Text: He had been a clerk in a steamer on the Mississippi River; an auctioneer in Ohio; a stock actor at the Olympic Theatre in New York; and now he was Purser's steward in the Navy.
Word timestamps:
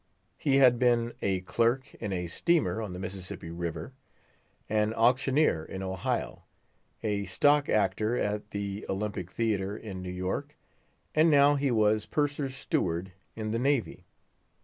He 0.39 0.55
had 0.55 0.79
been 0.79 1.13
a 1.21 1.41
clerk 1.41 1.93
in 1.99 2.11
a 2.11 2.25
steamer 2.25 2.81
on 2.81 2.93
the 2.93 2.97
Mississippi 2.97 3.51
River; 3.51 3.93
an 4.67 4.95
auctioneer 4.95 5.63
in 5.63 5.83
Ohio; 5.83 6.41
a 7.03 7.25
stock 7.25 7.69
actor 7.69 8.17
at 8.17 8.49
the 8.49 8.83
Olympic 8.89 9.29
Theatre 9.29 9.77
in 9.77 10.01
New 10.01 10.09
York; 10.09 10.57
and 11.13 11.29
now 11.29 11.53
he 11.53 11.69
was 11.69 12.07
Purser's 12.07 12.55
steward 12.55 13.11
in 13.35 13.51
the 13.51 13.59
Navy. 13.59 14.03